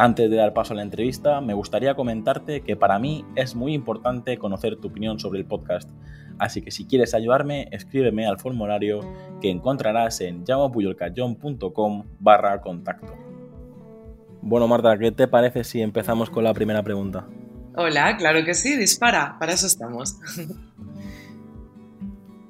[0.00, 3.74] Antes de dar paso a la entrevista, me gustaría comentarte que para mí es muy
[3.74, 5.90] importante conocer tu opinión sobre el podcast,
[6.38, 9.00] así que si quieres ayudarme, escríbeme al formulario
[9.40, 13.12] que encontrarás en llamapuyolcayón.com barra contacto.
[14.40, 17.26] Bueno, Marta, ¿qué te parece si empezamos con la primera pregunta?
[17.74, 20.16] Hola, claro que sí, dispara, para eso estamos.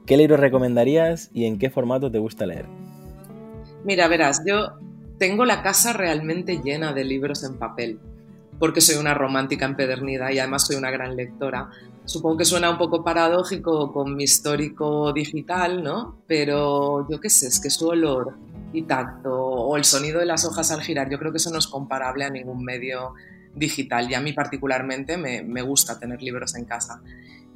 [0.04, 2.66] ¿Qué libro recomendarías y en qué formato te gusta leer?
[3.86, 4.76] Mira, verás, yo
[5.18, 7.98] tengo la casa realmente llena de libros en papel,
[8.58, 11.70] porque soy una romántica empedernida y además soy una gran lectora.
[12.04, 16.22] Supongo que suena un poco paradójico con mi histórico digital, ¿no?
[16.26, 18.34] Pero yo qué sé, es que su olor
[18.72, 21.58] y tacto o el sonido de las hojas al girar, yo creo que eso no
[21.58, 23.14] es comparable a ningún medio
[23.54, 27.02] digital y a mí particularmente me, me gusta tener libros en casa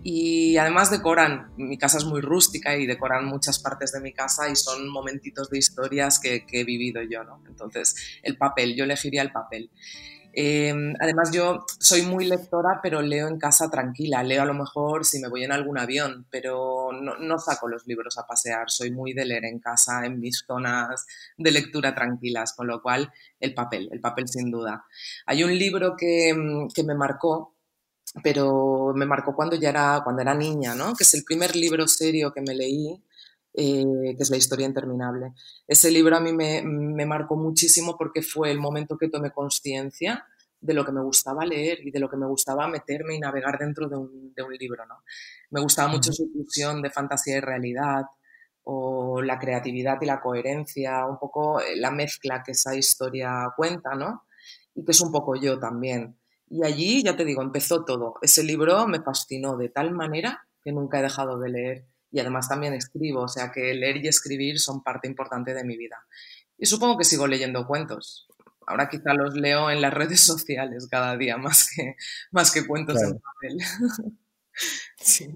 [0.03, 4.49] y además decoran, mi casa es muy rústica y decoran muchas partes de mi casa
[4.49, 7.41] y son momentitos de historias que, he vivido yo, ¿no?
[7.47, 9.71] Entonces, el papel, yo elegiría el papel.
[10.35, 14.23] Em, además, yo soy muy lectora, pero leo en casa tranquila.
[14.23, 17.87] Leo a lo mejor si me voy en algún avión, pero no, no, saco los
[17.87, 18.71] libros a pasear.
[18.71, 23.13] Soy muy de leer en casa, en mis zonas de lectura tranquilas, con lo cual
[23.41, 24.85] el papel, el papel sin duda.
[25.27, 26.35] Hay un libro que,
[26.75, 27.52] que me marcó,
[28.23, 30.95] pero me marcó cuando ya era, cuando era niña, ¿no?
[30.95, 33.03] que es el primer libro serio que me leí,
[33.55, 35.35] eh, que es La historia interminable.
[35.67, 40.27] Ese libro a mí me, me, marcó muchísimo porque fue el momento que tomé conciencia
[40.61, 43.59] de lo que me gustaba leer y de lo que me gustaba meterme y navegar
[43.59, 44.87] dentro de un, de un libro.
[44.87, 45.03] ¿no?
[45.51, 48.05] Me gustaba mucho su fusión de fantasía y realidad,
[48.65, 53.95] o la creatividad y la coherencia, un poco eh, la mezcla que esa historia cuenta,
[53.95, 54.25] ¿no?
[54.75, 56.17] Y que es un poco yo también.
[56.53, 58.17] Y allí, ya te digo, empezó todo.
[58.21, 61.87] Ese libro me fascinó de tal manera que nunca he dejado de leer.
[62.11, 65.79] Y además también escribo, o sea que leer y escribir son parte importante de mi
[65.79, 66.05] vida.
[66.59, 68.29] Y supongo que sigo leyendo cuentos.
[68.67, 71.97] Ahora quizá los leo en las redes sociales cada día más que,
[72.33, 73.59] más que cuentos en papel.
[74.99, 75.35] sí.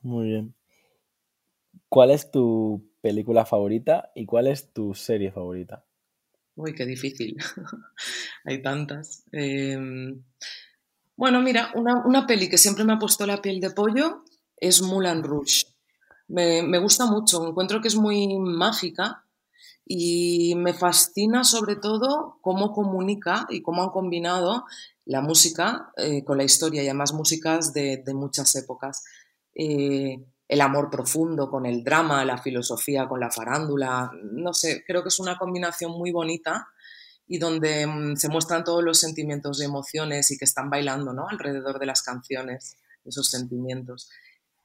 [0.00, 0.54] Muy bien.
[1.90, 5.84] ¿Cuál es tu película favorita y cuál es tu serie favorita?
[6.54, 7.36] Uy, qué difícil.
[8.44, 9.24] Hay tantas.
[9.32, 10.22] Em,
[11.16, 14.24] bueno, mira, una, peli que siempre me ha puesto la piel de pollo
[14.56, 15.66] es Mulan Rouge.
[16.28, 19.24] Me, me, gusta mucho, encuentro que es muy mágica
[19.84, 24.64] y me fascina sobre todo cómo comunica y cómo han combinado
[25.04, 29.04] la música eh, con la historia y además músicas de, muchas épocas.
[29.54, 34.10] Eh, el amor profundo con el drama, la filosofía con la farándula.
[34.22, 36.68] No sé, creo que es una combinación muy bonita
[37.26, 41.26] y donde mm, se muestran todos los sentimientos y emociones y que están bailando ¿no?
[41.26, 44.10] alrededor de las canciones, esos sentimientos.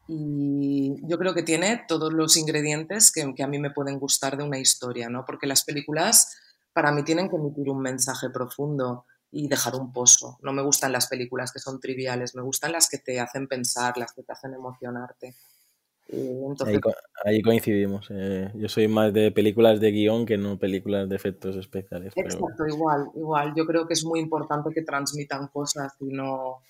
[0.09, 4.35] Y yo creo que tiene todos los ingredientes que, que, a mí me pueden gustar
[4.35, 5.23] de una historia, ¿no?
[5.25, 6.35] porque las películas
[6.73, 10.37] para mí tienen que emitir un mensaje profundo y dejar un pozo.
[10.41, 13.97] No me gustan las películas que son triviales, me gustan las que te hacen pensar,
[13.97, 15.37] las que te hacen emocionarte.
[17.25, 18.07] Ahí, coincidimos.
[18.11, 22.13] Eh, yo soy más de películas de guion que no películas de efectos especiales.
[22.15, 23.53] Exacto, igual, igual.
[23.55, 26.61] Yo creo que es muy importante que transmitan cosas y no,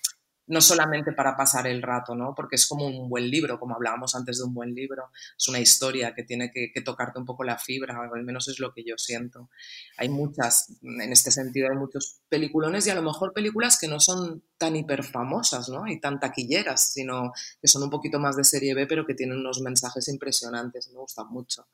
[0.48, 2.34] no solamente para pasar el rato, ¿no?
[2.34, 5.10] Porque es como un buen libro, como hablábamos antes de un buen libro.
[5.36, 8.72] Es una historia que tiene que, tocarte un poco la fibra, al menos es lo
[8.72, 9.50] que yo siento.
[9.98, 14.00] Hay muchas, en este sentido, hay muchos peliculones y a lo mejor películas que no
[14.00, 15.86] son tan hiper famosas, ¿no?
[15.86, 19.38] Y tan taquilleras, sino que son un poquito más de serie B, pero que tienen
[19.38, 20.88] unos mensajes impresionantes.
[20.88, 21.66] Me gustan mucho.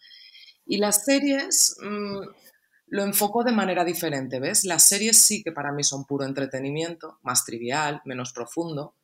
[0.66, 2.22] Y las series, mm,
[2.86, 4.64] lo enfoco de manera diferente, ¿ves?
[4.64, 8.94] Las series sí que para mí son puro entretenimiento, más trivial, menos profundo,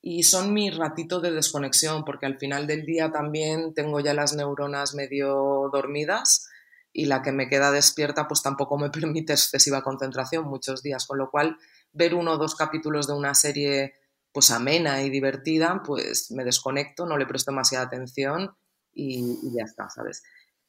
[0.00, 4.34] y son mi ratito de desconexión, porque al final del día también tengo ya las
[4.34, 6.48] neuronas medio dormidas
[6.92, 11.18] y la que me queda despierta pues tampoco me permite excesiva concentración muchos días, con
[11.18, 11.58] lo cual
[11.92, 13.94] ver uno o dos capítulos de una serie
[14.32, 18.54] pues amena y divertida, pues me desconecto, no le presto demasiada atención
[18.92, 20.22] y, y ya está, ¿sabes?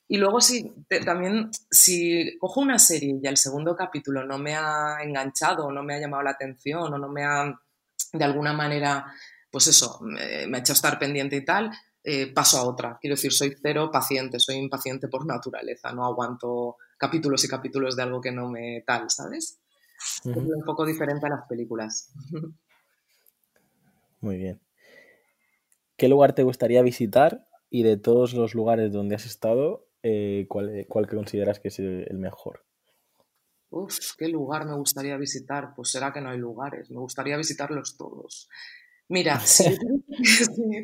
[0.09, 0.73] Y luego si
[1.05, 5.95] también, si cojo una serie y el segundo capítulo no me ha enganchado, no me
[5.95, 7.59] ha llamado la atención, o no me ha,
[8.13, 9.13] de alguna manera,
[9.51, 11.71] pues eso, me, ha hecho estar pendiente y tal,
[12.03, 12.97] eh, paso a otra.
[13.01, 18.03] Quiero decir, soy cero paciente, soy impaciente por naturaleza, no aguanto capítulos y capítulos de
[18.03, 19.59] algo que no me tal, ¿sabes?
[19.97, 22.13] Es un poco diferente a las películas.
[24.21, 24.61] Muy bien.
[25.97, 30.85] ¿Qué lugar te gustaría visitar y de todos los lugares donde has estado, eh, ¿cuál,
[30.87, 32.63] ¿cuál, consideras que es el mejor?
[33.69, 35.73] Uf, ¿qué lugar me gustaría visitar?
[35.75, 38.47] Pues será que no hay lugares, me gustaría visitarlos todos.
[39.09, 39.77] Mira, sí,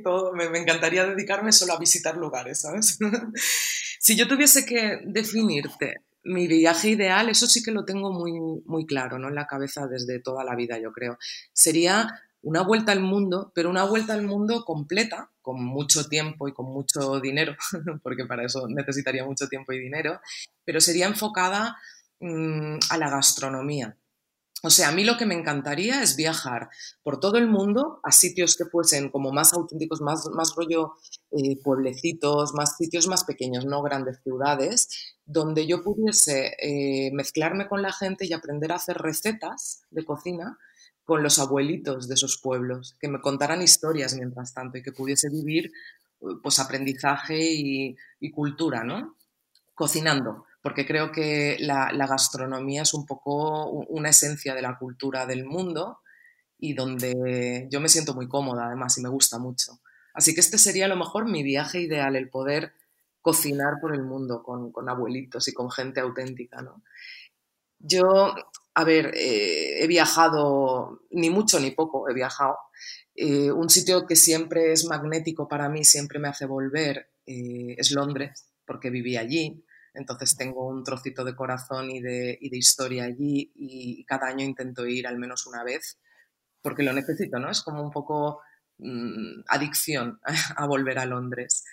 [0.04, 3.00] todo, me, me, encantaría dedicarme solo a visitar lugares, ¿sabes?
[4.00, 8.86] si yo tuviese que definirte mi viaje ideal, eso sí que lo tengo muy, muy
[8.86, 9.30] claro, ¿no?
[9.30, 11.18] En la cabeza desde toda la vida, yo creo.
[11.52, 12.08] Sería
[12.44, 16.66] una vuelta al mundo, pero una vuelta al mundo completa, con mucho tiempo y con
[16.68, 17.56] mucho dinero,
[18.04, 20.19] porque para eso necesitaría mucho tiempo y dinero,
[20.63, 21.78] pero sería enfocada
[22.19, 23.98] mmm, a la gastronomía.
[24.66, 26.69] O sea, a mí lo que me encantaría es viajar
[27.01, 30.94] por todo el mundo a sitios que fuesen como más auténticos, más, más rollo
[31.31, 37.81] eh, pueblecitos, más sitios más pequeños, no grandes ciudades, donde yo pudiese eh, mezclarme con
[37.81, 40.57] la gente y aprender a hacer recetas de cocina
[41.03, 45.29] con los abuelitos de esos pueblos, que me contaran historias mientras tanto y que pudiese
[45.29, 45.71] vivir
[46.41, 49.17] pues aprendizaje y, y cultura, ¿no?
[49.73, 55.25] Cocinando, porque creo que la, la, gastronomía es un poco una esencia de la cultura
[55.25, 56.00] del mundo
[56.57, 59.79] y donde yo me siento muy cómoda además y me gusta mucho.
[60.13, 62.73] Así que este sería a lo mejor mi viaje ideal, el poder
[63.21, 66.83] cocinar por el mundo con, con abuelitos y con gente auténtica, ¿no?
[67.79, 68.33] Yo
[68.75, 72.58] a ver, eh, he viajado ni mucho ni poco, he viajado.
[73.16, 77.92] Eh, un sitio que siempre es magnético para mí, siempre me hace volver, eh, es
[77.92, 79.64] Londres, porque viví allí.
[79.94, 84.88] Entonces tengo un trocito de corazón y de, y historia allí y, cada año intento
[84.88, 86.00] ir al menos una vez,
[86.62, 87.52] porque lo necesito, ¿no?
[87.52, 88.42] Es como un poco
[88.80, 90.20] mmm, adicción
[90.58, 91.64] a volver a Londres.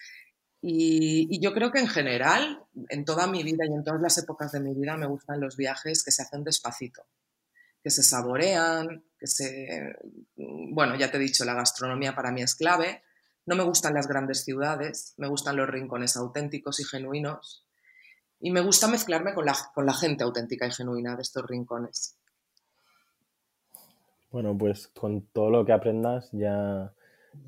[0.63, 4.53] Y, yo creo que en general, en toda mi vida y en todas las épocas
[4.53, 7.03] de mi vida, me gustan los viajes que se hacen despacito,
[7.83, 9.97] que se saborean, que se...
[10.37, 13.03] Bueno, ya te he dicho, la gastronomía para mí es clave.
[13.47, 17.67] No me gustan las grandes ciudades, me gustan los rincones auténticos y genuinos.
[18.39, 22.17] Y me gusta mezclarme con la, con la gente auténtica y genuina de estos rincones.
[24.31, 26.95] Bueno, pues con todo lo que aprendas ya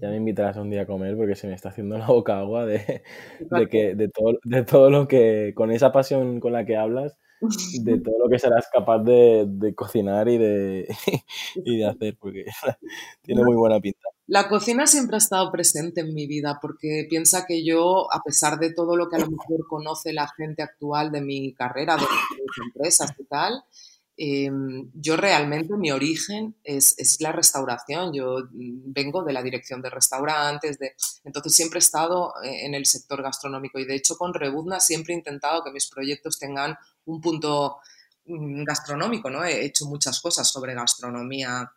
[0.00, 2.66] ya me invitarás un día a comer porque se me está haciendo la boca agua
[2.66, 3.02] de,
[3.40, 7.16] de que, de, todo, de todo lo que, con esa pasión con la que hablas,
[7.80, 10.88] de todo lo que serás capaz de, de cocinar y de,
[11.56, 12.44] y de hacer, porque
[13.22, 14.08] tiene muy buena pinta.
[14.26, 18.58] La cocina siempre ha estado presente en mi vida porque piensa que yo, a pesar
[18.58, 22.02] de todo lo que a lo mejor conoce la gente actual de mi carrera, de
[22.02, 23.64] mis empresas y tal,
[24.16, 28.12] Em, yo realmente mi origen es, es, la restauración.
[28.12, 30.94] Yo mm, vengo de la dirección de restaurantes, de,
[31.24, 35.14] entonces siempre he estado eh, en el sector gastronómico y de hecho con Rebuzna siempre
[35.14, 36.76] he intentado que mis proyectos tengan
[37.06, 37.78] un punto
[38.26, 39.30] mm, gastronómico.
[39.30, 39.44] ¿no?
[39.44, 41.72] He hecho muchas cosas sobre gastronomía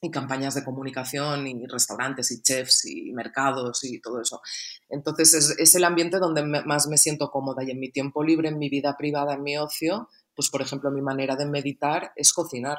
[0.00, 4.40] y campañas de comunicación y restaurantes y chefs y mercados y todo eso.
[4.88, 8.48] Entonces es, es el ambiente donde más me siento cómoda y en mi tiempo libre,
[8.48, 12.32] en mi vida privada, en mi ocio, pues por ejemplo mi manera de meditar es
[12.32, 12.78] cocinar.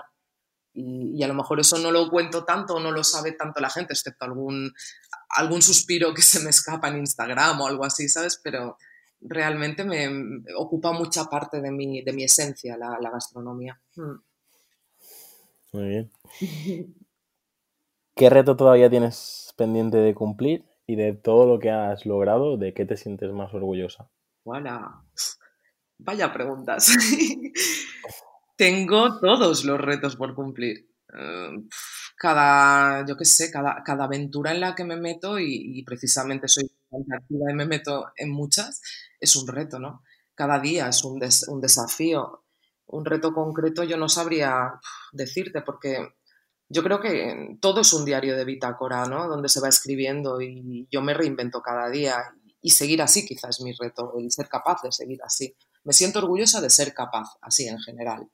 [0.76, 3.94] Y, a lo mejor eso no lo cuento tanto, no lo sabe tanto la gente,
[3.94, 4.74] excepto algún,
[5.30, 8.40] algún suspiro que se me escapa en Instagram o algo así, ¿sabes?
[8.44, 8.78] Pero
[9.22, 10.10] realmente me
[10.58, 13.80] ocupa mucha parte de mi, de mi esencia la, la gastronomía.
[13.96, 14.16] Hmm.
[15.74, 16.12] Muy bien.
[18.16, 22.74] ¿Qué reto todavía tienes pendiente de cumplir y de todo lo que has logrado, de
[22.74, 24.10] qué te sientes más orgullosa?
[24.44, 25.04] Voilà.
[26.04, 26.90] Vaya preguntas.
[28.58, 30.90] Tengo todos los retos por cumplir.
[31.18, 31.50] Eh,
[32.18, 36.70] cada, yo qué sé, cada, cada, aventura en la que me meto y, precisamente soy
[36.92, 38.82] activa y me meto en muchas,
[39.20, 40.04] es un reto, ¿no?
[40.36, 41.20] Cada día es un
[41.62, 42.44] desafío.
[42.88, 44.74] Un reto concreto yo no sabría
[45.14, 46.16] decirte porque
[46.68, 49.28] yo creo que todo es un diario de bitácora, ¿no?
[49.28, 52.18] Donde se va escribiendo y yo me reinvento cada día
[52.62, 56.20] y seguir así quizás es mi reto, el ser capaz de seguir así me siento
[56.20, 58.28] orgullosa de ser capaz, así en general.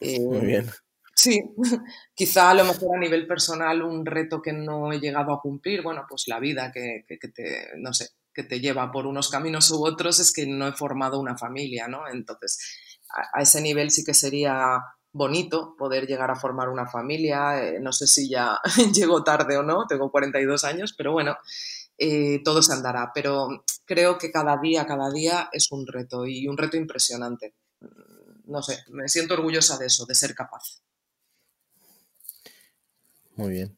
[0.00, 0.70] Muy eh, bien.
[1.14, 1.40] Sí,
[2.14, 5.82] quizá a lo mejor a nivel personal un reto que no he llegado a cumplir,
[5.82, 9.84] bueno, pues la vida que, te, no sé, que te lleva por unos caminos u
[9.84, 12.06] otros es que no he formado una familia, ¿no?
[12.06, 12.58] Entonces,
[13.32, 14.78] a, ese nivel sí que sería
[15.10, 18.58] bonito poder llegar a formar una familia, eh, no sé si ya
[18.94, 21.34] llego tarde o no, tengo 42 años, pero bueno,
[21.98, 23.10] eh, todo se andará.
[23.14, 27.54] Pero creo que cada día, cada día es un reto y un reto impresionante.
[27.80, 30.80] Mm, no sé, me siento orgullosa de eso, de ser capaz.
[33.36, 33.76] Muy bien.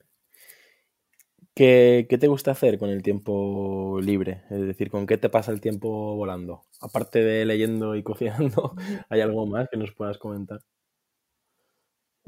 [1.55, 4.45] ¿Qué, ¿Qué, te gusta hacer con el tiempo libre?
[4.49, 6.63] Es decir, ¿con qué te pasa el tiempo volando?
[6.81, 8.77] Aparte de leyendo y cocinando,
[9.09, 10.61] ¿hay algo más que nos puedas comentar?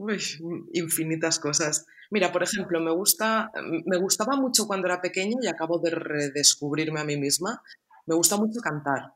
[0.73, 1.87] infinitas cosas.
[2.11, 3.50] Mira, por ejemplo, me gusta,
[3.87, 7.62] me gustaba mucho cuando era pequeña y acabo de redescubrirme a mí misma.
[8.07, 9.14] Me gusta mucho cantar.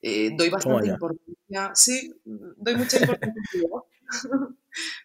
[0.00, 1.72] Eh, doy bastante importancia.
[1.74, 3.68] Sí, doy mucha importancia.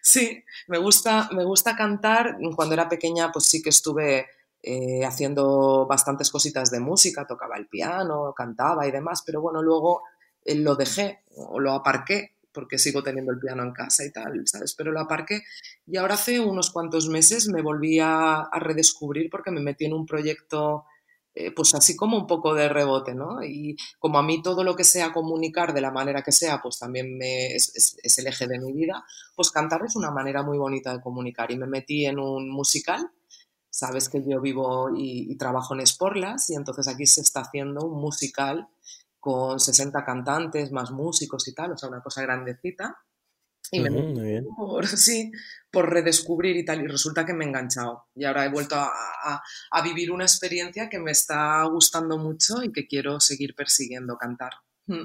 [0.02, 2.36] sí, me gusta, me gusta cantar.
[2.54, 4.26] Cuando era pequeña, pues sí que estuve
[4.62, 10.02] eh, haciendo bastantes cositas de música, tocaba el piano, cantaba y demás, pero bueno, luego
[10.44, 14.46] eh, lo dejé o lo aparqué porque sigo teniendo el piano en casa y tal,
[14.46, 14.74] ¿sabes?
[14.74, 15.42] Pero lo aparqué
[15.86, 20.06] y ahora hace unos cuantos meses me volví a, redescubrir porque me metí en un
[20.06, 20.84] proyecto
[21.34, 23.42] eh, pues así como un poco de rebote, ¿no?
[23.42, 26.78] Y como a mí todo lo que sea comunicar de la manera que sea, pues
[26.78, 30.92] también me, es, el eje de mi vida, pues cantar es una manera muy bonita
[30.92, 31.50] de comunicar.
[31.50, 33.10] Y me metí en un musical,
[33.68, 37.84] sabes que yo vivo y, y trabajo en Esporlas, y entonces aquí se está haciendo
[37.84, 38.68] un musical
[39.24, 42.98] con 60 cantantes, más músicos y tal, o sea, una cosa grandecita.
[43.70, 43.90] Y me
[44.42, 45.32] por, sí,
[45.70, 48.04] por redescubrir y tal, y resulta que me he enganchado.
[48.14, 48.92] Y ahora he vuelto a,
[49.70, 54.52] a, vivir una experiencia que me está gustando mucho y que quiero seguir persiguiendo cantar.
[54.88, 55.04] Mm.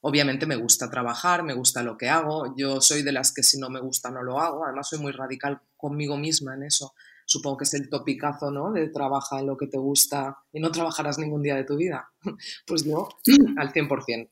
[0.00, 2.54] Obviamente me gusta trabajar, me gusta lo que hago.
[2.56, 4.64] Yo soy de las que si no me gusta no lo hago.
[4.64, 6.94] Además soy muy radical conmigo misma en eso
[7.24, 8.72] supongo que es el topicazo, ¿no?
[8.72, 12.10] De trabaja en lo que te gusta y no trabajarás ningún día de tu vida.
[12.66, 13.08] Pues yo,
[13.58, 14.28] al 100%.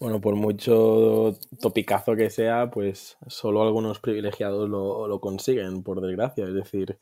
[0.00, 6.44] Bueno, por mucho topicazo que sea, pues solo algunos privilegiados lo, consiguen, por desgracia.
[6.44, 6.98] Es decir,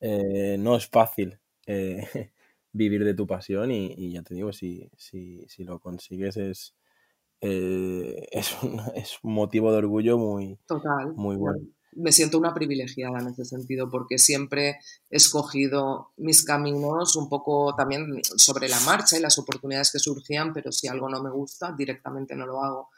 [0.00, 2.06] eh, no es fácil eh,
[2.72, 6.74] vivir de tu pasión y, ya te digo, si, si, si lo consigues es,
[7.40, 11.12] eh, es, un, es, un, motivo de orgullo muy, Total.
[11.14, 11.60] muy bueno
[11.98, 14.78] me siento una privilegiada en ese sentido porque siempre
[15.10, 20.52] he escogido mis caminos un poco también sobre la marcha y las oportunidades que surgían,
[20.52, 22.90] pero si algo no me gusta, directamente no lo hago.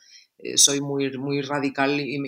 [0.43, 2.19] Eh, soy muy, muy radical y,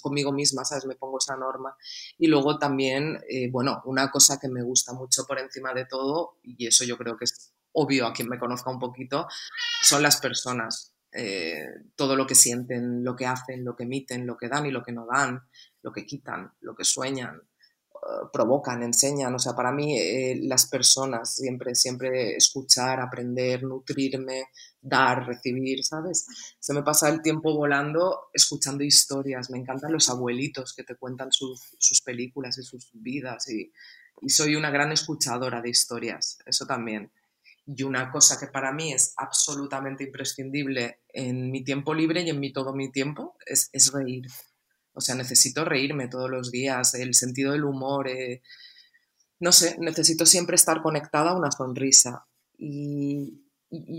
[0.00, 0.86] conmigo misma, ¿sabes?
[0.86, 1.76] Me pongo esa norma.
[2.18, 6.38] Y luego también, eh, bueno, una cosa que me gusta mucho por encima de todo,
[6.42, 9.26] y eso yo creo que es obvio a quien me conozca un poquito,
[9.82, 10.92] son las personas.
[11.16, 14.72] Eh, todo lo que sienten, lo que hacen, lo que emiten, lo que dan y
[14.72, 15.42] lo que no dan,
[15.84, 19.34] lo que quitan, lo que sueñan, eh, provocan, enseñan.
[19.34, 24.46] O sea, para mí eh, las personas, siempre, siempre escuchar, aprender, nutrirme,
[24.80, 26.26] dar, recibir, ¿sabes?
[26.58, 29.50] Se me pasa el tiempo volando escuchando historias.
[29.50, 31.60] Me encantan los abuelitos que te cuentan sus,
[32.02, 33.70] películas y sus vidas y,
[34.28, 37.10] soy una gran escuchadora de historias, eso también.
[37.66, 42.40] Y una cosa que para mí es absolutamente imprescindible en mi tiempo libre y en
[42.40, 44.26] mi todo mi tiempo es reír.
[44.94, 48.42] O sea, necesito reírme todos los días, el sentido del humor, eh,
[49.40, 52.26] no sé, necesito siempre estar conectada a una sonrisa.
[52.56, 53.40] Y,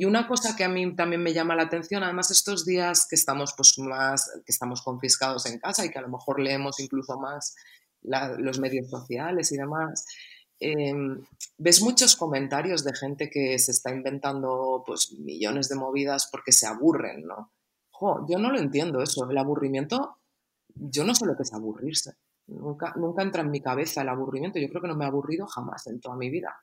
[0.06, 3.54] una cosa que a mí también me llama la atención, además estos días que estamos
[3.58, 7.56] pues más, que estamos confiscados en casa y que a lo mejor leemos incluso más
[8.02, 10.06] los medios sociales y demás,
[10.62, 11.22] em,
[11.58, 16.68] ves muchos comentarios de gente que se está inventando pues millones de movidas porque se
[16.68, 17.52] aburren, ¿no?
[17.92, 19.30] Jo, yo no lo entiendo eso.
[19.30, 20.20] El aburrimiento
[20.76, 22.14] yo no sé lo que es aburrirse.
[22.48, 24.60] Nunca, nunca entra en mi cabeza el aburrimiento.
[24.60, 26.56] Yo creo que no me he aburrido jamás en toda mi vida.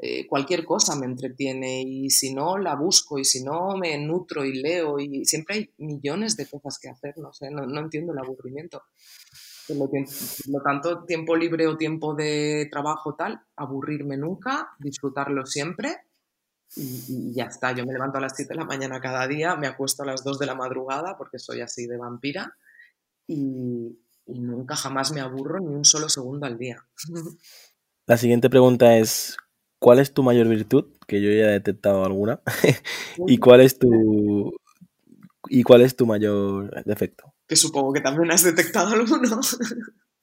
[0.00, 4.44] Eh, cualquier cosa me entretiene y si no la busco y si no me nutro
[4.44, 8.18] y leo y siempre hay millones de cosas que hacer, no sé, no, entiendo el
[8.18, 8.84] aburrimiento.
[9.66, 15.96] Por lo, tanto, tiempo libre o tiempo de trabajo tal, aburrirme nunca, disfrutarlo siempre
[16.76, 17.72] y, y, ya está.
[17.72, 20.22] Yo me levanto a las 7 de la mañana cada día, me acuesto a las
[20.22, 22.54] 2 de la madrugada porque soy así de vampira
[23.28, 26.84] y, nunca jamás me aburro ni un solo segundo al día.
[28.06, 29.36] La siguiente pregunta es,
[29.78, 30.86] ¿cuál es tu mayor virtud?
[31.06, 32.40] Que yo ya he detectado alguna.
[33.26, 34.52] ¿Y cuál es tu
[35.50, 37.34] y cuál es tu mayor defecto?
[37.46, 39.40] Que supongo que también has detectado alguno.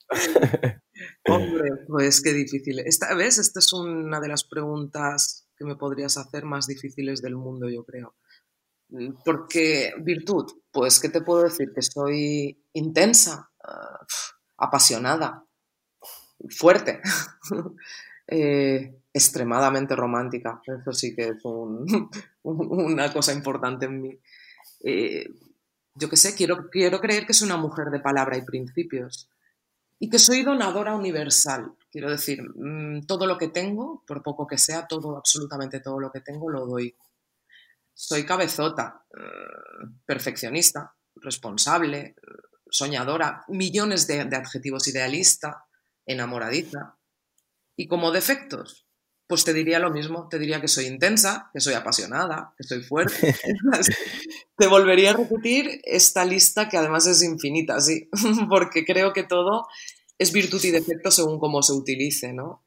[1.27, 2.79] Hombre, pues qué difícil.
[2.79, 7.35] Esta vez, esta es una de las preguntas que me podrías hacer más difíciles del
[7.35, 8.15] mundo, yo creo.
[9.23, 11.71] Porque virtud, pues, ¿qué te puedo decir?
[11.73, 14.05] Que soy intensa, ah,
[14.57, 15.45] apasionada,
[16.49, 17.01] fuerte,
[18.27, 20.61] eh, extremadamente romántica.
[20.65, 21.41] Eso sí que es
[22.43, 24.19] una cosa importante en mí.
[24.83, 25.29] Eh,
[25.95, 29.29] yo qué sé, quiero, quiero creer que soy una mujer de palabra y principios
[29.99, 31.73] y que soy donadora universal.
[31.89, 36.11] Quiero decir, mm, todo lo que tengo, por poco que sea, todo, absolutamente todo lo
[36.11, 36.95] que tengo, lo doy
[37.95, 42.15] soy cabezota, eh, perfeccionista, responsable,
[42.69, 45.65] soñadora, millones de, adjetivos idealista,
[46.05, 46.97] enamoradiza.
[47.77, 48.85] Y como defectos,
[49.27, 52.83] pues te diría lo mismo, te diría que soy intensa, que soy apasionada, que soy
[52.83, 53.33] fuerte.
[54.57, 58.09] te volvería a repetir esta lista que además es infinita, sí,
[58.49, 59.67] porque creo que todo
[60.17, 62.64] es virtud y defecto según cómo se utilice, ¿no?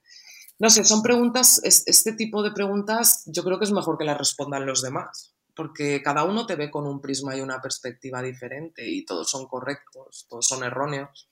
[0.59, 4.19] No sé, son preguntas, este tipo de preguntas yo creo que es mejor que las
[4.19, 8.89] respondan los demás, porque cada uno te ve con un prisma y una perspectiva diferente
[8.89, 11.29] y todos son correctos, todos son erróneos.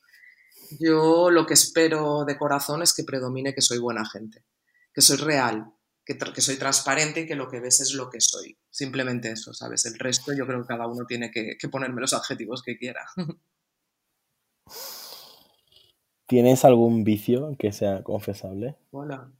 [0.78, 4.45] Yo lo que espero de corazón es que predomine que soy buena gente
[4.97, 5.71] que soy real,
[6.06, 8.59] que, que, soy transparente y que lo que ves es lo que soy.
[8.71, 9.85] Simplemente eso, ¿sabes?
[9.85, 13.06] El resto yo creo que cada uno tiene que, ponerme los adjetivos que quiera.
[16.26, 18.76] ¿Tienes algún vicio que sea confesable?
[18.90, 19.30] Hola.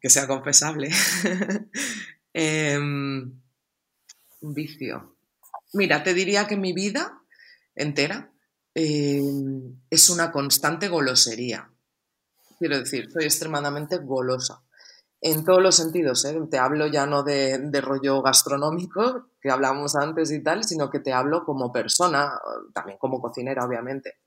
[0.00, 0.90] Que sea confesable.
[2.38, 3.32] Em,
[4.42, 5.16] un vicio.
[5.72, 7.22] Mira, te diría que mi vida
[7.74, 8.30] entera
[8.74, 11.70] em, es una constante golosería.
[12.58, 14.62] Quiero decir, soy extremadamente golosa.
[15.22, 16.38] En todos los sentidos, ¿eh?
[16.50, 21.14] te hablo ya no de, rollo gastronómico, que hablábamos antes y tal, sino que te
[21.14, 22.38] hablo como persona,
[22.74, 24.18] también como cocinera, obviamente.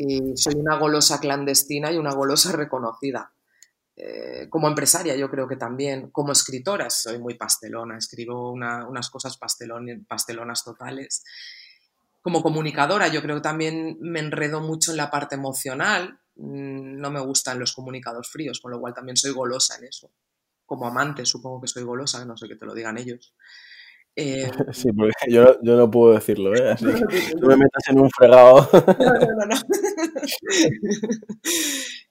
[0.00, 3.32] Y soy una golosa clandestina y una golosa reconocida.
[3.96, 6.10] Eh, como empresaria, yo creo que también.
[6.10, 11.24] Como escritora, soy muy pastelona, escribo unas cosas pastelonas totales.
[12.20, 17.10] Como comunicadora, yo creo que también me enredo mucho en la parte emocional, Mm, no
[17.10, 20.12] me gustan los comunicados fríos, con lo cual también soy golosa en eso.
[20.64, 23.34] Como amante, supongo que soy golosa, no sé que te lo digan ellos.
[24.20, 26.74] Eh, sí, porque yo, no puedo decirlo, ¿eh?
[27.40, 28.68] no me metas en un fregado.
[28.72, 29.56] No, no, no.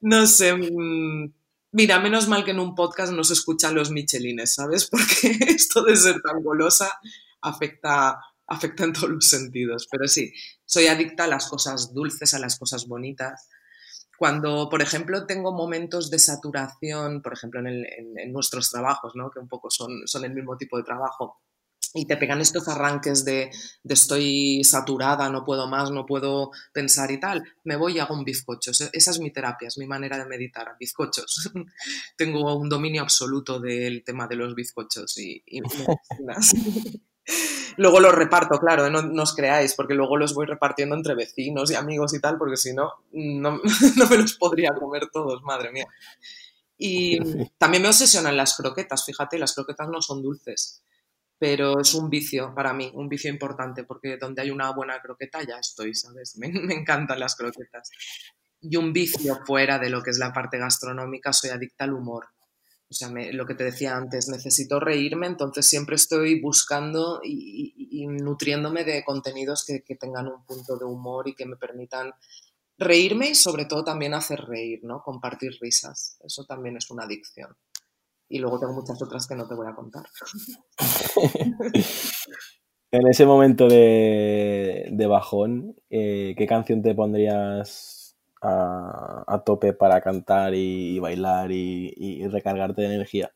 [0.00, 0.54] no sé.
[0.54, 1.34] Mm,
[1.72, 4.88] mira, menos mal que en un podcast no se escuchan los michelines, ¿sabes?
[4.88, 6.98] Porque esto de ser tan golosa
[7.42, 9.86] afecta, afecta en todos los sentidos.
[9.90, 10.32] Pero sí,
[10.64, 13.50] soy adicta a las cosas dulces, a las cosas bonitas.
[14.16, 19.30] Cuando, por ejemplo, tengo momentos de saturación, por ejemplo, en, nuestros trabajos, ¿no?
[19.30, 21.42] que un poco son, son el mismo tipo de trabajo,
[21.94, 23.50] y te pegan estos arranques de,
[23.84, 28.24] estoy saturada, no puedo más, no puedo pensar y tal, me voy y hago un
[28.24, 28.70] bizcocho.
[28.70, 31.50] Esa es mi terapia, es mi manera de meditar, bizcochos.
[32.16, 35.60] Tengo un dominio absoluto del tema de los bizcochos y, y
[37.76, 38.90] Luego los reparto, claro, ¿eh?
[38.90, 42.56] no, os creáis, porque luego los voy repartiendo entre vecinos y amigos y tal, porque
[42.56, 43.60] si no, no,
[44.10, 45.86] me los podría comer todos, madre mía.
[46.76, 47.18] Y
[47.58, 50.82] también me obsesionan las croquetas, fíjate, las croquetas no son dulces,
[51.38, 55.42] pero es un vicio para mí, un vicio importante, porque donde hay una buena croqueta
[55.42, 56.36] ya estoy, ¿sabes?
[56.38, 57.90] Me, me encantan las croquetas.
[58.60, 62.26] Y un vicio fuera de lo que es la parte gastronómica, soy adicta al humor
[62.90, 68.84] o sea, lo que te decía antes, necesito reírme, entonces siempre estoy buscando y, nutriéndome
[68.84, 72.12] de contenidos que, tengan un punto de humor y que me permitan
[72.78, 75.02] reírme y sobre todo también hacer reír, ¿no?
[75.02, 76.18] Compartir risas.
[76.24, 77.54] Eso también es una adicción.
[78.28, 80.04] Y luego tengo muchas otras que no te voy a contar.
[82.90, 90.98] en ese momento de, bajón, eh, ¿qué canción te pondrías a, tope para cantar y,
[90.98, 93.32] bailar y, recargarte de energía?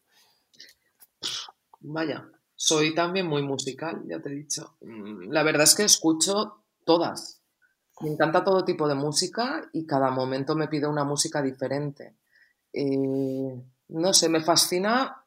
[1.80, 4.76] Vaya, soy también muy musical, ya te he dicho.
[4.82, 7.40] Mm, la verdad es que escucho todas.
[8.00, 12.16] Me encanta todo tipo de música y cada momento me pide una música diferente.
[12.72, 15.24] Eh, no sé, me fascina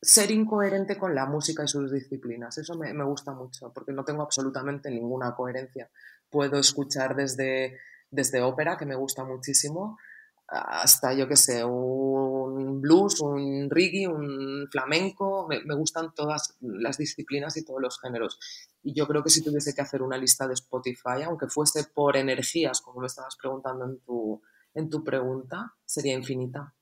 [0.00, 2.56] ser incoherente con la música y sus disciplinas.
[2.58, 5.90] Eso me, me, gusta mucho, porque no tengo absolutamente ninguna coherencia.
[6.30, 7.78] Puedo escuchar desde
[8.10, 9.98] desde ópera, que me gusta muchísimo,
[10.46, 17.56] hasta, yo qué sé, un blues, un reggae, un flamenco, me, gustan todas las disciplinas
[17.58, 18.38] y todos los géneros.
[18.82, 22.16] Y yo creo que si tuviese que hacer una lista de Spotify, aunque fuese por
[22.16, 24.40] energías, como me estabas preguntando en tu,
[24.72, 26.74] en tu pregunta, sería infinita.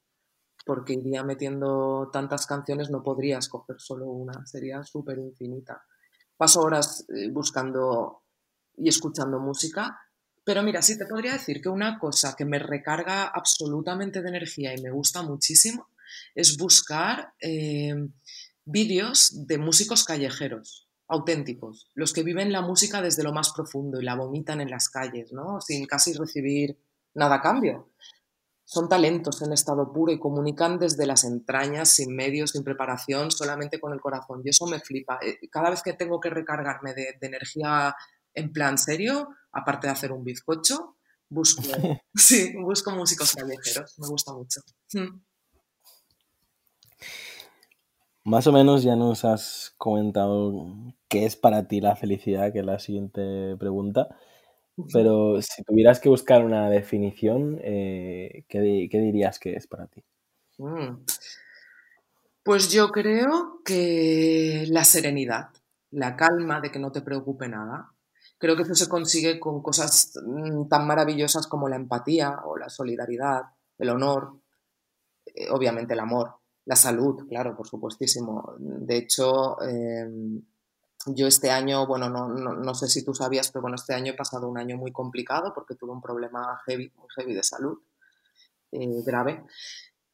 [0.66, 5.82] Porque iría metiendo tantas canciones, no podría escoger solo una, sería súper infinita.
[6.36, 8.24] Paso horas eh, buscando
[8.76, 9.98] y escuchando música
[10.46, 14.72] pero mira, sí te podría decir que una cosa que me recarga absolutamente de energía
[14.72, 15.88] y me gusta muchísimo
[16.36, 17.96] es buscar eh,
[18.64, 24.04] vídeos de músicos callejeros, auténticos, los que viven la música desde lo más profundo y
[24.04, 25.60] la vomitan en las calles, ¿no?
[25.60, 26.78] Sin casi recibir
[27.12, 27.90] nada a cambio.
[28.66, 33.80] Son talentos en estado puro y comunican desde las entrañas, sin medios, sin preparación, solamente
[33.80, 34.42] con el corazón.
[34.44, 35.18] Y eso me flipa.
[35.22, 37.94] Eh, cada vez que tengo que recargarme de energía
[38.34, 40.96] en plan serio, aparte de hacer un bizcocho,
[41.28, 41.62] busco,
[42.14, 44.60] sí, busco músicos callejeros, me gusta mucho.
[44.92, 45.20] Hmm.
[48.24, 50.66] Más o menos ya nos has comentado
[51.08, 54.08] qué es para ti la felicidad, que es la siguiente pregunta.
[54.92, 60.04] Pero si tuvieras que buscar una definición, eh, ¿qué, dirías que es para ti?
[60.58, 61.04] Hmm.
[62.42, 65.48] Pues yo creo que la serenidad,
[65.90, 67.92] la calma de que no te preocupe nada.
[68.38, 72.68] Creo que eso se consigue con cosas mm, tan maravillosas como la empatía o la
[72.68, 73.42] solidaridad,
[73.78, 74.40] el honor,
[75.24, 76.34] eh, obviamente el amor,
[76.66, 78.54] la salud, claro, por supuestísimo.
[78.58, 80.42] De hecho, em,
[81.06, 84.48] yo este año, bueno, no, sé si tú sabías, pero bueno, este año he pasado
[84.48, 87.78] un año muy complicado porque tuve un problema heavy, muy heavy de salud,
[88.72, 89.44] eh, grave.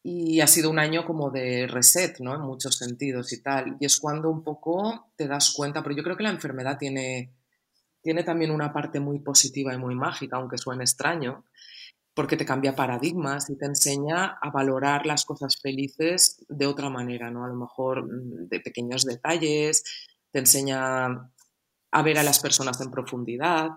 [0.03, 2.35] Y ha sido un año como de reset, ¿no?
[2.35, 3.77] En muchos sentidos y tal.
[3.81, 7.33] Y es cuando un poco te das cuenta, pero yo creo que la enfermedad tiene,
[8.03, 11.45] tiene también una parte muy positiva y muy mágica, aunque suene extraño,
[12.15, 17.31] porque te cambia paradigmas y te enseña a valorar las cosas felices de otra manera,
[17.31, 17.45] ¿no?
[17.45, 19.85] A lo mejor mm, de pequeños detalles,
[20.33, 21.31] te enseña
[21.92, 23.71] a ver a las personas en profundidad,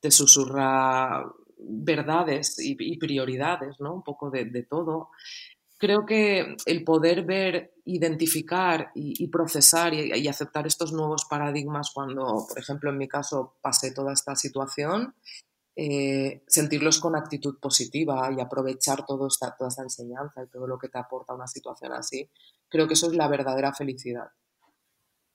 [0.00, 1.24] te susurra
[1.58, 3.94] verdades y, prioridades, ¿no?
[3.94, 5.10] Un poco de, todo.
[5.76, 12.58] Creo que el poder ver, identificar y, procesar y, aceptar estos nuevos paradigmas cuando, por
[12.58, 15.14] ejemplo, en mi caso pasé toda esta situación,
[15.76, 20.98] eh, sentirlos con actitud positiva y aprovechar toda esta enseñanza y todo lo que te
[20.98, 22.30] aporta una situación así,
[22.68, 24.30] creo que eso es la verdadera felicidad.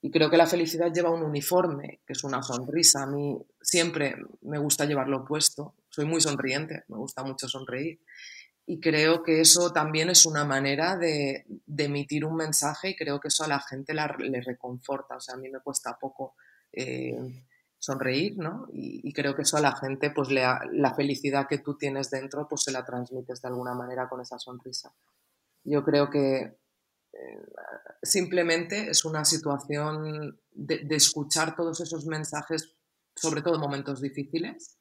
[0.06, 3.02] Y creo que la felicidad lleva un uniforme, que es una sonrisa.
[3.02, 5.74] A mí siempre me gusta llevarlo puesto.
[5.88, 7.98] Soy muy sonriente, me gusta mucho sonreír.
[8.66, 11.44] Y creo que eso también es una manera de,
[11.76, 15.16] emitir un mensaje y creo que eso a la gente le reconforta.
[15.16, 16.36] O sea, a mí me cuesta poco
[16.72, 17.42] eh,
[17.76, 18.68] sonreír, ¿no?
[18.72, 22.62] Y, creo que eso a la gente, pues la felicidad que tú tienes dentro, pues
[22.62, 24.94] se la transmites de alguna manera con esa sonrisa.
[25.64, 26.54] Yo creo que
[28.02, 32.74] simplemente es una situación de, escuchar todos esos mensajes,
[33.14, 34.78] sobre todo en momentos difíciles,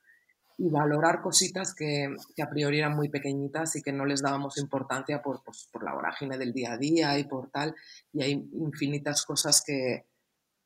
[0.58, 5.21] y valorar cositas que, a priori eran muy pequeñitas y que no les dábamos importancia
[5.21, 7.76] por, pues, por la vorágine del día a día y por tal.
[8.13, 10.06] Y hay infinitas cosas que,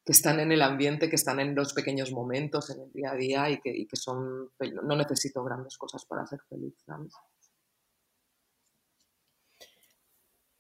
[0.05, 3.49] están en el ambiente, que están en los pequeños momentos, en el día a día
[3.51, 4.49] y que, que son...
[4.84, 6.73] No necesito grandes cosas para ser feliz.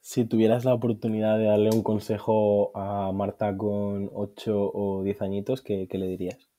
[0.09, 5.61] Si tuvieras la oportunidad de darle un consejo a Marta con 8 o 10 añitos,
[5.61, 6.49] ¿qué, le dirías?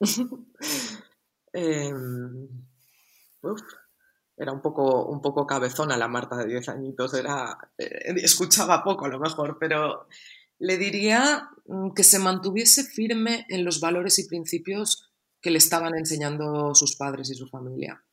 [1.54, 2.48] Em,
[4.36, 9.06] era un poco, un poco cabezona la Marta de 10 añitos, era, eh, escuchaba poco
[9.06, 10.06] a lo mejor, pero
[10.58, 15.94] le diría mm, que se mantuviese firme en los valores y principios que le estaban
[15.94, 18.04] enseñando sus padres y su familia.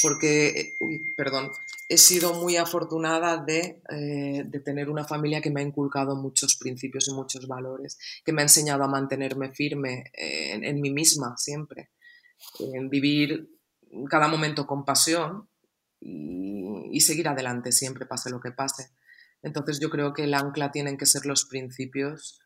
[0.00, 1.50] Porque, eh, uy, perdón,
[1.88, 6.56] he sido muy afortunada de, eh, de, tener una familia que me ha inculcado muchos
[6.56, 11.36] principios y muchos valores, que me ha enseñado a mantenerme firme en, en mí misma
[11.36, 11.90] siempre,
[12.58, 13.48] en vivir
[14.10, 15.48] cada momento con pasión
[16.00, 18.90] y, seguir adelante siempre, pase lo que pase.
[19.42, 22.40] Entonces yo creo que el ancla tienen que ser los principios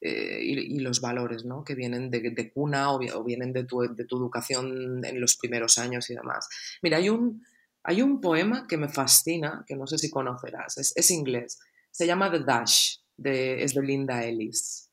[0.00, 1.64] eh, y, los valores ¿no?
[1.64, 5.36] que vienen de, de cuna o, o, vienen de tu, de tu educación en los
[5.36, 6.48] primeros años y demás.
[6.82, 7.44] Mira, hay un,
[7.86, 12.30] hay un poema que me fascina, que no sé si conocerás, es, inglés, se llama
[12.32, 14.90] The Dash, de, es de Linda Ellis.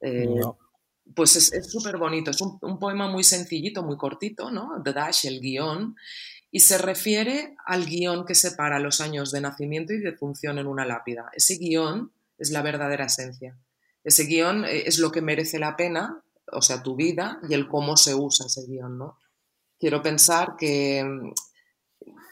[0.00, 0.26] Eh,
[1.14, 4.80] pues es súper bonito, es un, poema muy sencillito, muy cortito, ¿no?
[4.82, 5.96] The Dash, el guion,
[6.50, 10.66] y se refiere al guion que separa los años de nacimiento y de función en
[10.66, 11.30] una lápida.
[11.34, 13.58] Ese guion es la verdadera esencia.
[14.02, 17.68] Ese guion eh, es lo que merece la pena, o sea, tu vida y el
[17.68, 19.18] cómo se usa ese guion, ¿no?
[19.78, 21.04] Quiero pensar que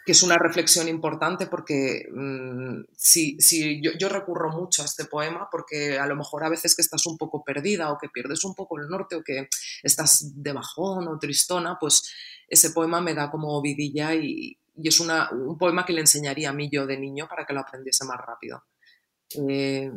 [0.09, 3.37] que es una reflexión importante porque mm, si,
[3.83, 7.19] yo, recurro mucho a este poema porque a lo mejor a veces que estás un
[7.19, 9.51] poco perdida o que pierdes un poco el norte o que
[9.83, 12.11] estás de bajón o tristona, pues
[12.49, 16.71] ese poema me da como vidilla y, es un poema que le enseñaría a mí
[16.73, 18.63] yo de niño para que lo aprendiese más rápido.
[19.37, 19.91] Eh,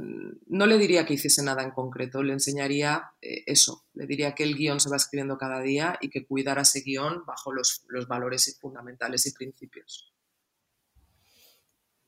[0.47, 4.43] no le diría que hiciese nada en concreto, le enseñaría eh, eso, le diría que
[4.43, 8.57] el guion se va escribiendo cada día y que cuidara ese guion bajo los, valores
[8.59, 10.13] fundamentales y principios.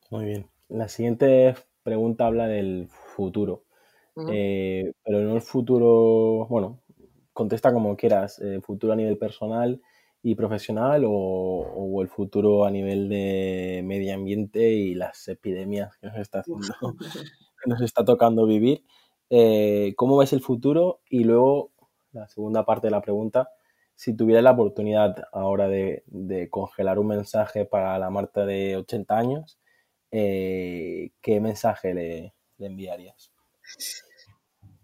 [0.10, 0.50] Muy bien.
[0.68, 3.66] La siguiente pregunta habla del futuro,
[4.30, 6.82] eh, pero no el futuro, bueno,
[7.32, 9.82] contesta como quieras, futuro a nivel personal
[10.24, 16.18] y profesional o, el futuro a nivel de medio ambiente y las epidemias que nos
[16.18, 16.66] está, haciendo,
[17.66, 18.84] nos está tocando vivir.
[19.30, 21.02] Eh, ¿Cómo ves el futuro?
[21.10, 21.72] Y luego,
[22.14, 23.50] la segunda parte de la pregunta,
[23.96, 26.04] si tuvieras la oportunidad ahora de,
[26.50, 29.60] congelar un mensaje para la Marta de 80 años,
[30.12, 33.32] eh, ¿qué mensaje le enviarías?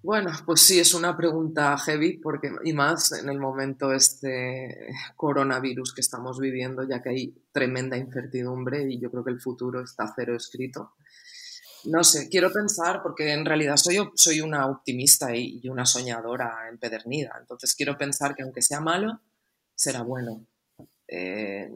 [0.01, 5.93] Bueno, pues sí, es una pregunta heavy, porque, y más en el momento este coronavirus
[5.93, 10.11] que estamos viviendo, ya que hay tremenda incertidumbre y yo creo que el futuro está
[10.15, 10.93] cero escrito.
[11.85, 17.35] no sé, quiero pensar, porque en realidad soy, soy una optimista y, una soñadora empedernida,
[17.39, 19.19] entonces quiero pensar que aunque sea malo,
[19.75, 20.45] será bueno.
[21.07, 21.69] Eh,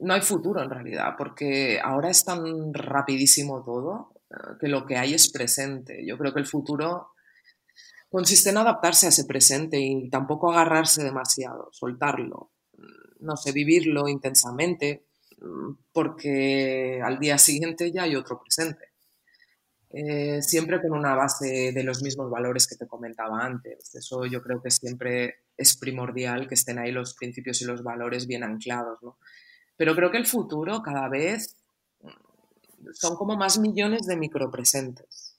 [0.00, 4.96] no hay futuro en realidad, porque ahora es tan rapidísimo todo eh, que lo que
[4.96, 6.04] hay es presente.
[6.06, 7.09] Yo creo que el futuro
[8.10, 14.08] consiste en adaptarse a ese presente y tampoco agarrarse demasiado, soltarlo, mm, no sé, vivirlo
[14.08, 15.06] intensamente,
[15.40, 18.90] mm, porque al día siguiente ya hay otro presente.
[19.92, 23.94] Eh, siempre con una base de los mismos valores que te comentaba antes.
[23.94, 28.28] Eso yo creo que siempre es primordial que estén ahí los principios y los valores
[28.28, 29.02] bien anclados.
[29.02, 29.18] ¿no?
[29.76, 31.56] Pero creo que el futuro cada vez
[32.02, 35.29] mm, son como más millones de micropresentes.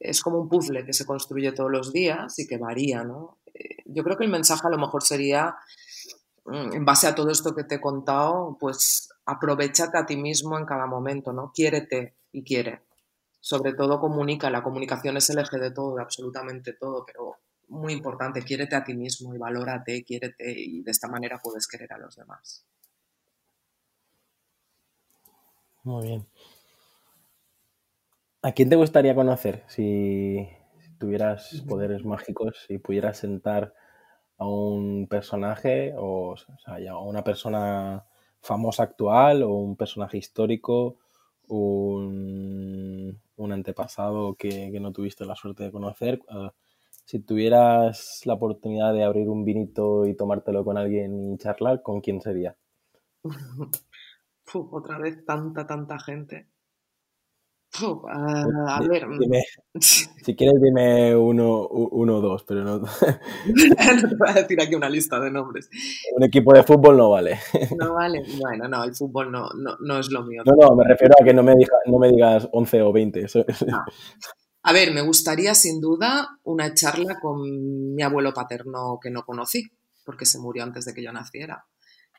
[0.00, 3.04] Es como un puzzle que se construye todos los días y que varía.
[3.04, 3.38] ¿no?
[3.54, 5.56] Eh, yo creo que el mensaje a lo mejor sería,
[6.44, 10.58] mm, en base a todo esto que te he contado, pues aprovechate a ti mismo
[10.58, 11.52] en cada momento, ¿no?
[11.54, 12.88] Quiérete y quiere
[13.40, 17.36] sobre todo comunica, la comunicación es el eje de todo, de absolutamente todo, pero
[17.68, 21.92] muy importante, quiérete a ti mismo y valórate, quiérete y de esta manera puedes querer
[21.92, 22.66] a los demás.
[25.84, 26.26] Muy bien.
[28.42, 30.48] ¿A quién te gustaría conocer si,
[30.98, 33.74] tuvieras poderes mágicos y pudieras sentar
[34.36, 38.04] a un personaje o, a una persona
[38.40, 40.98] famosa actual o un personaje histórico,
[41.48, 46.52] un, un antepasado que, no tuviste la suerte de conocer, ah,
[47.04, 52.00] si tuvieras la oportunidad de abrir un vinito y tomártelo con alguien y charlar, ¿con
[52.00, 52.56] quién sería?
[54.54, 56.48] otra vez tanta, tanta gente.
[57.74, 59.06] Ah, a ver.
[59.06, 59.18] Mm.
[59.80, 62.78] si quieres, dime uno o dos, pero no.
[62.78, 65.68] no te voy a decir aquí una lista de nombres.
[66.16, 67.38] Un equipo de fútbol no vale.
[67.76, 68.22] No vale.
[68.40, 69.48] Bueno, no, el fútbol no,
[69.80, 70.42] no, es lo mío.
[70.44, 71.54] No, no, me refiero a que no me,
[71.86, 73.26] no me digas 11 o 20.
[74.62, 79.70] A ver, me gustaría sin duda una charla con mi abuelo paterno que no conocí,
[80.04, 81.66] porque se murió antes de que yo naciera.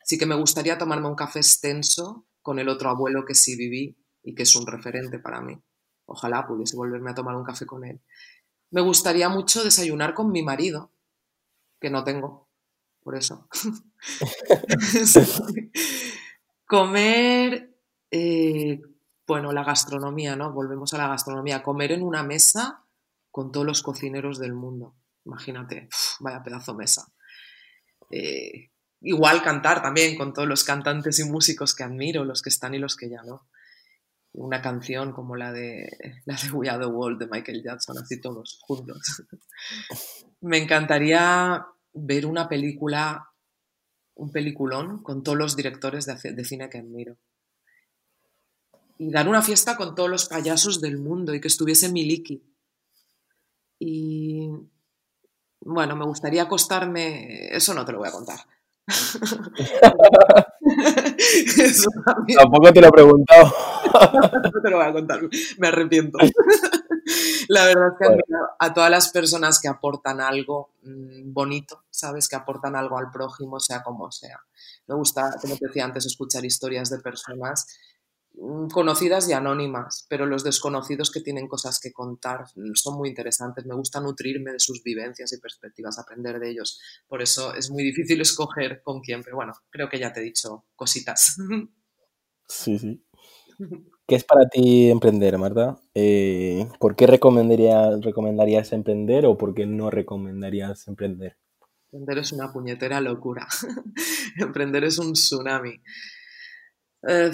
[0.02, 3.98] Así que me gustaría tomarme un café extenso con el otro abuelo que sí viví
[4.30, 5.60] y que es un referente para mí.
[6.06, 8.00] Ojalá pudiese volverme a tomar un café con él.
[8.70, 10.92] Me gustaría mucho desayunar con mi marido,
[11.82, 12.48] que no tengo,
[13.02, 13.50] por eso.
[16.65, 17.76] Comer,
[18.12, 18.80] eh,
[19.26, 20.54] bueno, la gastronomía, ¿no?
[20.54, 21.63] Volvemos a la gastronomía.
[21.63, 22.86] Comer en una mesa
[23.32, 24.96] con todos los cocineros del mundo.
[25.26, 25.89] Imagínate,
[26.20, 27.12] vaya pedazo mesa.
[28.12, 28.70] Eh,
[29.02, 32.80] igual cantar también con todos los cantantes y músicos que admiro, los que están y
[32.80, 33.50] los que ya no
[34.34, 35.89] una canción como la de,
[36.26, 39.24] la de We Are the World de Michael Jackson, así todos juntos.
[40.42, 43.32] Me encantaría ver una película,
[44.15, 47.18] un peliculón con todos los directores de, cine que admiro.
[48.98, 52.44] Y dar una fiesta con todos los payasos del mundo y que estuviese Miliki.
[53.80, 54.50] Y
[55.62, 58.39] bueno, me gustaría acostarme, eso no te lo voy a contar.
[62.38, 63.53] Tampoco te lo he preguntado.
[64.13, 65.19] no te lo voy a contar,
[65.58, 66.17] me arrepiento.
[67.47, 68.17] La verdad es que
[68.60, 72.29] a todas las personas que aportan algo mm, bonito, ¿sabes?
[72.29, 74.39] Que aportan algo al prójimo, sea como sea.
[74.88, 77.67] Me gusta, como te decía antes, escuchar historias de personas
[78.72, 83.65] conocidas y anónimas, pero los desconocidos que tienen cosas que contar mm, son muy interesantes.
[83.65, 86.80] Me gusta nutrirme de sus vivencias y perspectivas, aprender de ellos.
[87.08, 90.24] Por eso es muy difícil escoger con quién, pero bueno, creo que ya te he
[90.24, 91.38] dicho cositas.
[92.52, 93.06] Sí, sí.
[94.08, 95.80] ¿Qué es para ti emprender, Marta?
[95.94, 101.38] Eh, ¿Por qué recomendarías, recomendarías emprender o por qué no recomendarías emprender?
[101.92, 103.48] Emprender es una puñetera locura.
[104.38, 105.80] emprender es un tsunami.
[107.08, 107.32] Eh,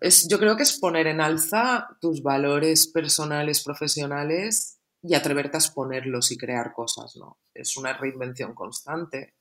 [0.00, 5.60] es, yo creo que es poner en alza tus valores personales, profesionales y atreverte a
[5.60, 7.38] exponerlos y crear cosas, ¿no?
[7.52, 9.34] Es una reinvención constante,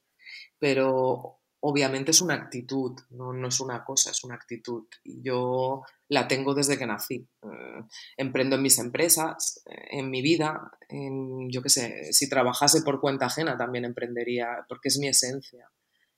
[0.60, 4.86] pero obviamente es una actitud, no, no es una cosa, es una actitud.
[5.06, 7.28] Yo la tengo desde que nací.
[7.42, 7.84] Eh,
[8.18, 13.28] emprendo en mis empresas, en mi vida, en, yo qué sé, si trabajase por cuenta
[13.28, 15.72] ajena también emprendería, porque es mi esencia.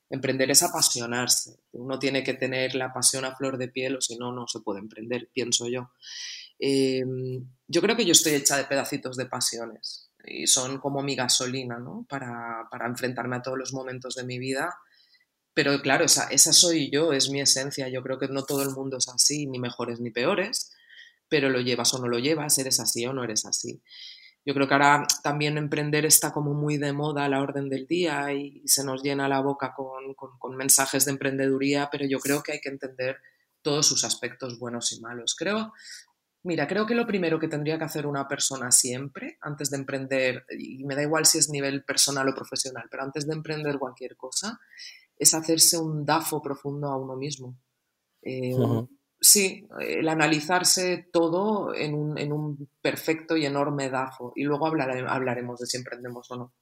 [0.08, 1.58] Emprender es apasionarse.
[1.72, 4.60] Uno tiene que tener la pasión a flor de piel o si no, no se
[4.60, 5.90] puede emprender, pienso yo.
[6.58, 11.14] Em, yo creo que yo estoy hecha de pedacitos de pasiones y son como mi
[11.14, 12.06] gasolina ¿no?
[12.08, 14.74] para, para enfrentarme a todos los momentos de mi vida.
[15.54, 17.88] Pero claro, esa, esa soy yo, es mi esencia.
[17.88, 20.72] Yo creo que no todo el mundo es así, ni mejores ni peores,
[21.28, 23.82] pero lo llevas o no lo llevas, eres así o no eres así.
[24.46, 27.88] Yo creo que ahora también emprender está como muy de moda a la orden del
[27.88, 32.52] día y se nos llena la boca con, mensajes de emprendeduría, pero yo creo que
[32.52, 33.16] hay que entender
[33.60, 35.34] todos sus aspectos buenos y malos.
[35.34, 35.72] Creo,
[36.44, 40.46] Mira, creo que lo primero que tendría que hacer una persona siempre, antes de emprender,
[40.56, 44.16] y me da igual si es nivel personal o profesional, pero antes de emprender cualquier
[44.16, 44.60] cosa,
[45.18, 47.58] es hacerse un DAFO profundo a uno mismo.
[48.22, 48.54] Eh,
[49.26, 54.32] sí, el analizarse todo en un, perfecto y enorme DAFO.
[54.34, 56.54] Y luego hablaremos de si emprendemos o no.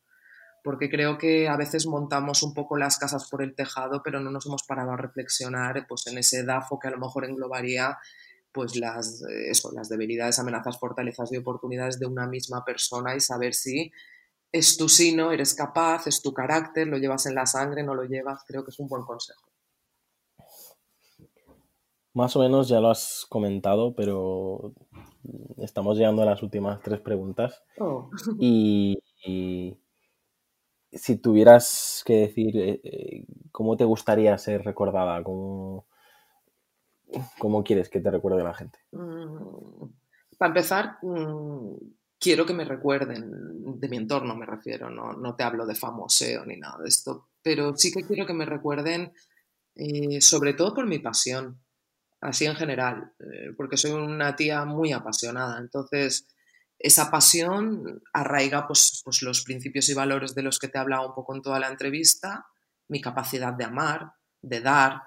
[0.63, 4.31] Porque creo que a veces montamos un poco las casas por el tejado, pero no
[4.31, 7.99] nos hemos parado a reflexionar pues, en ese DAFO que a lo mejor englobaría
[8.51, 13.21] pues las, eh, eso, las debilidades, amenazas, fortalezas y oportunidades de una misma persona y
[13.21, 13.91] saber si
[14.53, 18.05] es tu sino, eres capaz, es tu carácter, lo llevas en la sangre, no lo
[18.05, 19.54] llevas, creo que es un buen consejo.
[22.15, 24.73] Más o menos ya lo has comentado, pero
[25.59, 27.63] estamos llegando a las últimas tres preguntas.
[27.79, 28.09] Oh.
[28.39, 28.99] Y,
[30.93, 35.87] si tuvieras que decir eh, eh, cómo te gustaría ser recordada, cómo,
[37.39, 38.79] ¿Cómo quieres que te recuerde la gente?
[38.93, 39.87] Mm,
[40.39, 41.75] para empezar, mm,
[42.19, 46.57] quiero que me recuerden de mi entorno, me refiero, no, te hablo de famoseo ni
[46.57, 49.13] nada de esto, pero sí que quiero que me recuerden
[49.77, 51.61] eh, sobre todo por mi pasión,
[52.25, 56.27] así en general, eh, porque soy una tía muy apasionada, entonces
[56.79, 61.09] esa pasión arraiga pues, pues, los principios y valores de los que te he hablado
[61.09, 62.47] un poco en toda la entrevista,
[62.89, 65.03] mi capacidad de amar, de dar,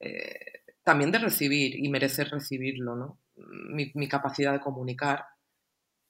[0.00, 3.20] eh, también de recibir y merecer recibirlo, ¿no?
[3.36, 5.24] Mi, capacidad de comunicar.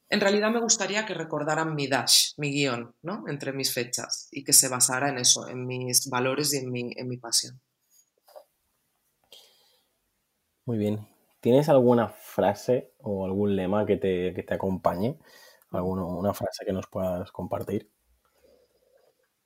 [0.09, 3.25] En realidad me gustaría que recordaran mi dash, mi guion, ¿no?
[3.29, 6.92] Entre mis fechas y que se basara en eso, en mis valores y en mi,
[6.97, 7.61] en mi pasión.
[10.68, 11.09] Muy bien.
[11.40, 15.18] ¿Tienes alguna frase o algún lema que te, que te acompañe?
[15.70, 17.90] ¿Alguna una frase que nos puedas compartir?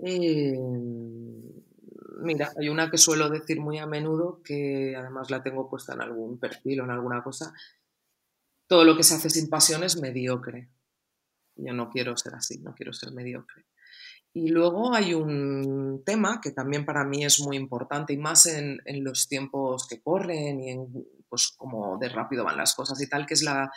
[0.00, 0.58] Eh,
[2.22, 6.00] Mira, hay una que suelo decir muy a menudo, que además la tengo puesta en
[6.00, 7.54] algún perfil o en alguna cosa.
[8.66, 10.70] Todo lo que se hace sin pasión es mediocre.
[11.54, 13.66] Yo no quiero ser así, no quiero ser mediocre.
[14.34, 18.80] Y luego hay un tema que también para mí es muy importante y más en,
[19.04, 23.26] los tiempos que corren y en pues como de rápido van las cosas y tal,
[23.26, 23.70] que es la,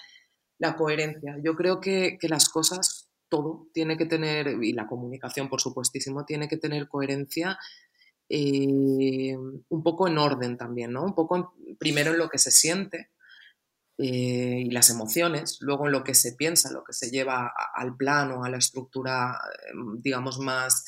[0.78, 1.38] coherencia.
[1.44, 6.26] Yo creo que, que, las cosas, todo tiene que tener, y la comunicación por supuestísimo,
[6.26, 7.58] tiene que tener coherencia
[8.30, 11.04] eh, un poco en orden también, ¿no?
[11.04, 13.12] Un poco primero en lo que se siente
[13.98, 17.96] eh, y las emociones, luego en lo que se piensa, lo que se lleva al
[17.96, 19.40] plano, a la estructura,
[19.72, 20.84] em, digamos, más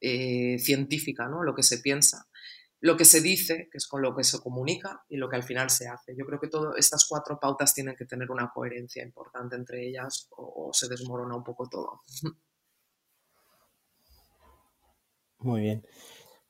[0.00, 1.42] eh, científica, ¿no?
[1.42, 2.26] Lo que se piensa,
[2.80, 5.44] lo que se dice, que es con lo que se comunica, y lo que al
[5.44, 6.14] final se hace.
[6.16, 10.28] Yo creo que todas estas cuatro pautas tienen que tener una coherencia importante entre ellas
[10.36, 12.02] o se desmorona un poco todo.
[15.42, 15.86] Muy bien.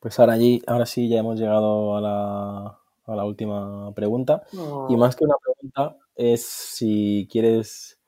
[0.01, 4.43] Pues ahora, allí, ahora sí ya hemos llegado a la, última pregunta.
[4.89, 8.01] Y más que una pregunta, es si quieres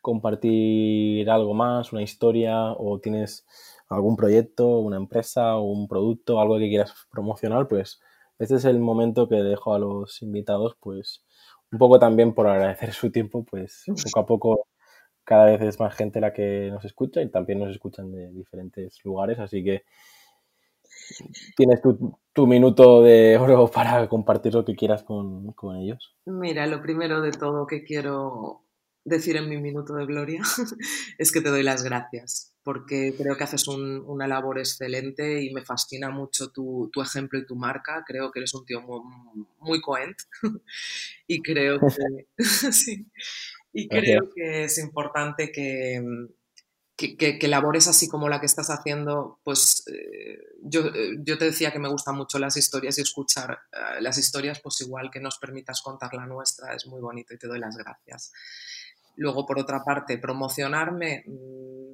[0.00, 3.46] compartir algo más, una historia o tienes
[3.88, 8.00] algún proyecto, una empresa o un producto, algo que quieras promocionar, pues
[8.38, 11.24] este es el momento que dejo a los invitados, pues
[11.72, 14.68] un poco también por agradecer su tiempo, pues poco a poco
[15.24, 19.04] cada vez es más gente la que nos escucha y también nos escuchan de diferentes
[19.04, 19.84] lugares, así que
[21.56, 26.16] tienes tu, minuto de oro para compartir lo que quieras con, ellos.
[26.24, 28.64] Mira, lo primero de todo que quiero
[29.04, 30.42] decir en mi minuto de gloria
[31.18, 35.62] es que te doy las gracias, porque creo que haces una labor excelente y me
[35.62, 38.04] fascina mucho tu, ejemplo y tu marca.
[38.06, 39.00] Creo que eres un tío muy,
[39.58, 39.80] muy
[41.26, 42.28] y creo que,
[43.72, 46.02] y creo que es importante que,
[47.08, 51.72] que, labores así como la que estás haciendo, pues eh, yo, eh, yo, te decía
[51.72, 55.38] que me gustan mucho las historias y escuchar eh, las historias, pues igual que nos
[55.38, 58.32] permitas contar la nuestra, es muy bonito y te doy las gracias.
[59.16, 61.24] Luego, por otra parte, promocionarme.
[61.26, 61.92] Mm,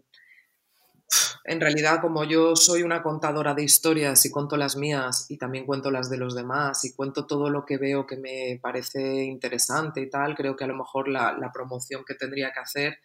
[1.44, 5.64] en realidad, como yo soy una contadora de historias y cuento las mías y también
[5.64, 10.00] cuento las de los demás y cuento todo lo que veo que me parece interesante
[10.00, 12.98] y tal, creo que a lo mejor la promoción que tendría que hacer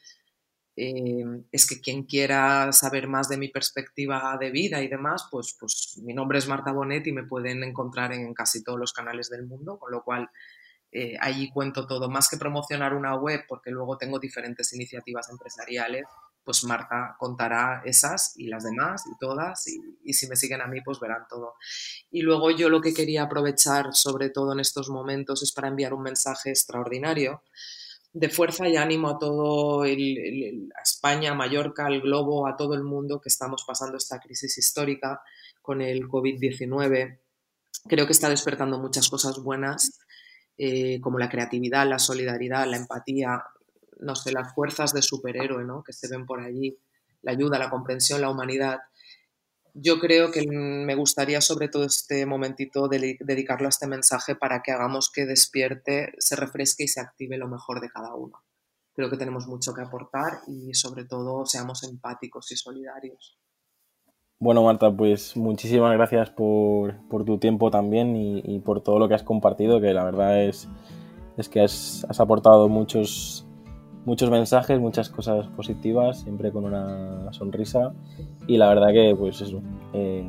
[0.75, 5.55] eh, es que quien quiera saber más de mi perspectiva de vida y demás, pues,
[5.59, 9.29] pues mi nombre es Marta Bonet y me pueden encontrar en casi todos los canales
[9.29, 10.29] del mundo, con lo cual
[10.93, 16.05] eh, allí cuento todo, más que promocionar una web, porque luego tengo diferentes iniciativas empresariales,
[16.43, 20.67] pues Marta contará esas y las demás y todas, y, y, si me siguen a
[20.67, 21.55] mí, pues verán todo.
[22.11, 25.93] Y luego yo lo que quería aprovechar, sobre todo en estos momentos, es para enviar
[25.93, 27.43] un mensaje extraordinario
[28.13, 32.83] de fuerza y ánimo a todo el, España, a Mallorca, al globo, a todo el
[32.83, 35.21] mundo que estamos pasando esta crisis histórica
[35.61, 37.19] con el COVID-19.
[37.87, 39.99] Creo que está despertando muchas cosas buenas
[40.57, 43.43] eh, como la creatividad, la solidaridad, la empatía,
[43.99, 45.83] no sé, las fuerzas de superhéroe ¿no?
[45.83, 46.77] que se ven por allí,
[47.21, 48.79] la ayuda, la comprensión, la humanidad.
[49.73, 54.71] Yo creo que me gustaría sobre todo este momentito dedicarlo a este mensaje para que
[54.71, 58.43] hagamos que despierte, se refresque y se active lo mejor de cada uno.
[58.93, 63.37] Creo que tenemos mucho que aportar y sobre todo seamos empáticos y solidarios.
[64.41, 66.95] Bueno, Marta, pues muchísimas gracias por,
[67.25, 70.67] tu tiempo también y, por todo lo que has compartido, que la verdad es,
[71.37, 73.45] es que has, aportado muchos,
[74.05, 77.93] muchos mensajes, muchas cosas positivas, siempre con una sonrisa.
[78.47, 79.61] Y la verdad que, pues eso,
[79.93, 80.27] eh,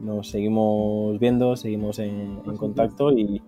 [0.00, 3.42] nos seguimos viendo, seguimos en, contacto y,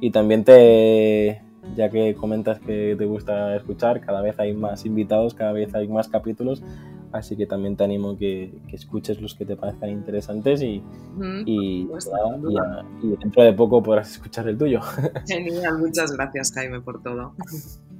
[0.00, 1.42] y también te,
[1.76, 5.88] ya que comentas que te gusta escuchar, cada vez hay más invitados, cada vez hay
[5.88, 6.62] más capítulos,
[7.12, 10.80] Así que también te animo que, que escuches los que te parezcan interesantes y,
[11.44, 11.88] y,
[13.20, 14.80] dentro de poco podrás escuchar el tuyo.
[15.26, 17.34] Genial, muchas gracias Jaime por todo.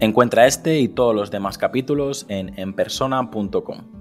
[0.00, 3.97] Encuentra este y todos los demás capítulos en enpersona.com.